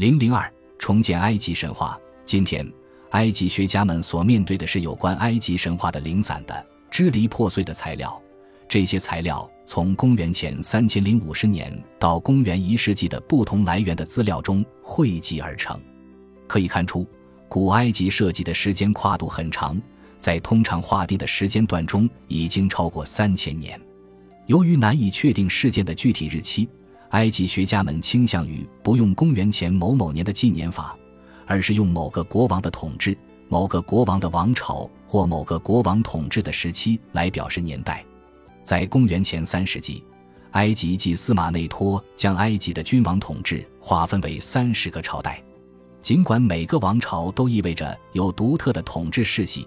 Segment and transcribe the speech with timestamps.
[0.00, 2.00] 零零二重建埃及神话。
[2.24, 2.66] 今天，
[3.10, 8.18] 埃及学家们所面对的是有关埃及神话的零散的、支离破碎的材料。
[8.66, 15.78] 这些材料从公元前三千零五十年到公元一世纪的不同来源的资料中汇集而成。
[16.48, 17.06] 可以看出，
[17.46, 19.78] 古埃及设计的时间跨度很长，
[20.16, 23.78] 在通常划定的时间段中已经超过三千年。
[24.46, 26.66] 由于难以确定事件的具体日期。
[27.10, 30.96] 埃及学家们倾向于不用公元前某某年的纪年法，
[31.46, 33.16] 而是用某个国王的统治、
[33.48, 38.04] 某个国王的王朝或某个国王统治的时期来表示年代。
[38.62, 40.04] 在公元前三世纪，
[40.52, 45.42] 埃及祭司马内托将埃及的君王统治划分为三十个朝代。
[46.00, 49.66] 尽管每个王朝都意味着有独特的统治世系，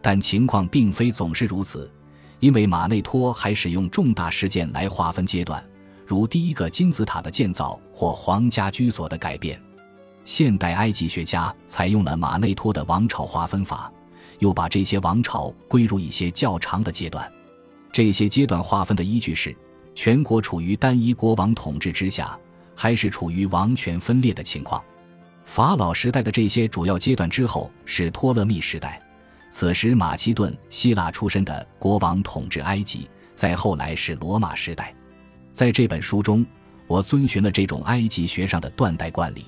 [0.00, 1.90] 但情况并非总是如此，
[2.38, 5.62] 因为马内托还使用重大事件来划分阶段。
[6.06, 9.60] 如第一个金字塔的建造或皇家居所的改变，
[10.24, 13.92] 现代埃及学家采用了马内托的王朝划分法，
[14.38, 17.30] 又把这些王朝归入一些较长的阶段。
[17.92, 19.56] 这些阶段划分的依据是：
[19.94, 22.38] 全国处于单一国王统治之下，
[22.74, 24.82] 还是处于王权分裂的情况。
[25.44, 29.00] 法老时代的这些主要阶段之后是托勒密时代，
[29.50, 34.94] 此时马其顿希腊出身的国王统治埃及，再后来是罗马时代。
[35.54, 36.44] 在这本书中，
[36.88, 39.44] 我遵循了这种埃及学上的断代惯例。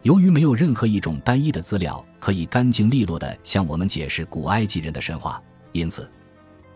[0.00, 5.38] 由于没有任何一种单一的资料可以干净利落地向我们解释古埃及人的神话，
[5.72, 6.10] 因此，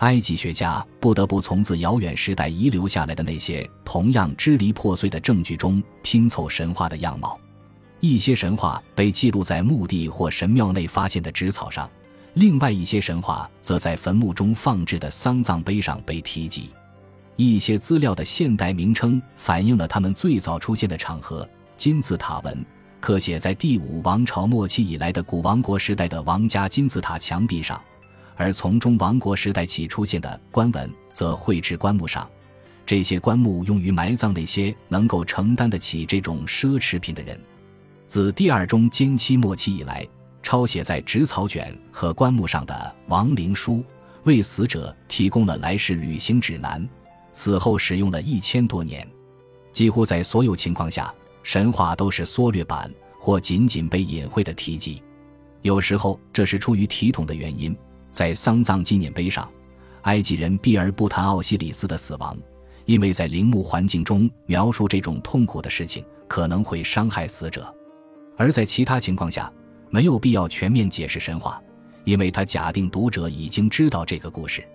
[0.00, 7.40] 埃及学家不得不从自遥远时代遗留下来的那些同样支离破碎的证据中拼凑神话的样貌。
[8.00, 11.90] 一些神话被记录在墓地或神庙内发现的纸草上，
[12.34, 16.68] 另外一些神话则在坟墓中放置的丧葬碑上被提及。
[17.46, 21.48] 一些资料的现代名称反映了他们最早出现的场合。
[21.76, 22.66] 金字塔文
[22.98, 27.80] 刻写在第五王朝末期以来的古王国时代的王家金字塔墙壁上，
[28.34, 32.28] 而从中王国时代起出现的棺文则绘制棺木上。
[32.84, 37.38] 这些棺木用于埋葬那些能够承担得起这种奢侈品的人。
[38.08, 40.04] 自第二中间期末期以来，
[40.42, 43.84] 抄写在纸草卷和棺木上的亡灵书
[44.24, 46.84] 为死者提供了来世旅行指南。
[47.38, 49.08] 此后使用了一千多年，
[49.72, 55.00] 几乎在所有情况下，神话都是缩略版或仅仅被隐晦的提及。
[55.62, 57.78] 有时候这是出于体统的原因，
[58.10, 59.48] 在丧葬纪念碑上，
[60.02, 62.36] 埃及人避而不谈奥西里斯的死亡，
[62.86, 67.62] 因为在陵墓环境中描述这种痛苦的事情可能会伤害死者；
[68.36, 69.48] 而在其他情况下，
[69.90, 71.62] 没有必要全面解释神话，
[72.02, 74.66] 因为他假定读者已经知道这个故事。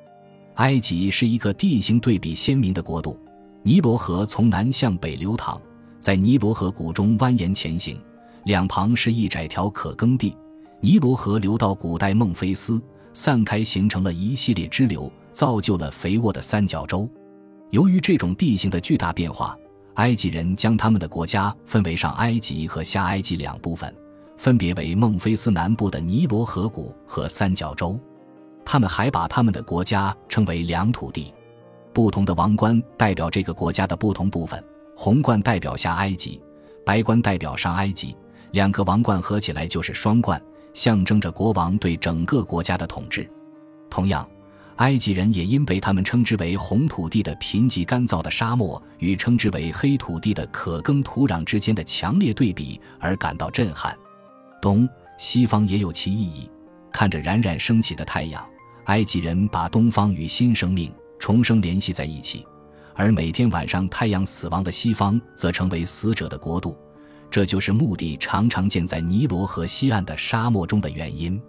[0.55, 3.19] 埃及是一个地形对比鲜明的国度，
[3.63, 5.59] 尼罗河从南向北流淌，
[5.99, 7.99] 在尼罗河谷中蜿蜒前行，
[8.45, 10.35] 两旁是一窄条可耕地。
[10.79, 12.81] 尼罗河流到古代孟菲斯，
[13.13, 17.09] 散开形成了一系列支流，造就了肥沃的三角洲。
[17.71, 19.57] 由于这种地形的巨大变化，
[19.95, 23.91] 埃及人将他们的国家分为上埃及和下埃及两部分，
[24.37, 27.99] 分别为孟菲斯南部的尼罗河谷和三角洲。
[28.65, 31.33] 他们还把他们的国家称为两土地，
[31.93, 34.63] 不同的王冠代表这个国家的不同部分，
[34.95, 36.41] 红冠代表下埃及，
[36.85, 38.15] 白冠代表上埃及，
[38.51, 40.41] 两个王冠合起来就是双冠，
[40.73, 43.29] 象征着国王对整个国家的统治。
[43.89, 44.27] 同样，
[44.77, 53.95] 埃及人也因被他们称之为红土地的贫瘠干燥的沙漠与称之为黑土地的可耕土壤之间的强烈对比而感到震撼。
[54.59, 56.49] 东西方也有其意义，
[56.91, 58.43] 看着冉冉升起的太阳。
[58.85, 62.45] 埃及人把东方与新生命重生联系在一起，
[62.95, 66.77] 而每天晚上太阳死亡的西方则成为死者的国度，
[67.31, 71.41] 这就是墓地常常建在尼罗河西岸的沙漠中的原因。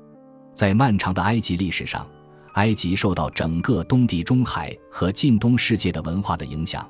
[0.55, 2.07] 在漫长的埃及历史上，
[2.55, 6.89] 埃及受到整个东地中海和近东世界的文化的影响，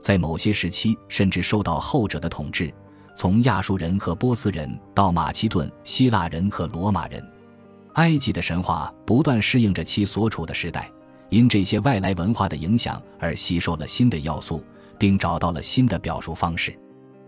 [0.00, 2.74] 在某些时期甚至受到后者的统治，
[3.16, 7.24] 从亚述人和波斯人到马其顿、希腊人和罗马人。
[7.94, 10.90] 埃及的神话不断适应着其所处的时代，
[11.28, 14.64] 因这些外来文化的影响而吸收了新的要素，
[14.98, 16.76] 并找到了新的表述方式。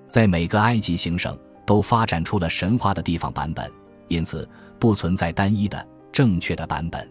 [0.08, 3.70] 在每个埃及行省都发展出了神话的地方版本，
[4.08, 4.48] 因此
[4.78, 7.08] 不存在单一的正确的版本。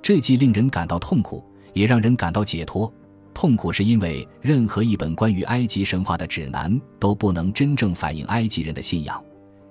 [0.00, 2.92] 这既令人感到痛苦，也让人感到解脱。
[3.32, 9.20] 痛苦是因为任何一本关于埃及神话的指南都不能真正反映埃及人的信仰。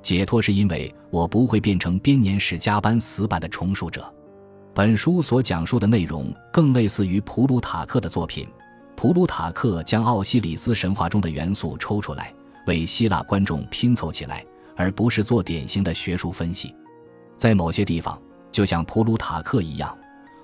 [0.03, 4.13] 解脱是因为我不会变成编年史家般死板的重述者。
[4.75, 8.47] 本书所讲述的内容更类似于普鲁塔克的作品。
[8.95, 12.33] 普鲁塔克将奥西里斯神话中的元素抽出来，
[12.67, 14.45] 为希腊观众拼凑起来，
[14.75, 16.75] 而不是做典型的学术分析。
[17.37, 18.21] 在某些地方，
[18.51, 19.97] 就像普鲁塔克一样，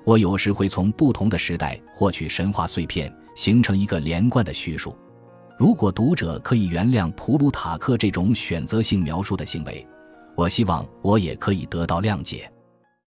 [0.05, 4.95] 我有时会从不同的时代获取神话碎片，形成一个连贯的叙述。
[5.59, 9.85] 如果读者可以原谅普鲁塔克这种选择性描述的行为，
[10.33, 12.49] 我希望我也可以得到谅解。